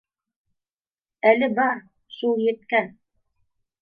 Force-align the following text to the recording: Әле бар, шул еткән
Әле 1.31 1.49
бар, 1.61 1.85
шул 2.17 2.43
еткән 2.47 2.91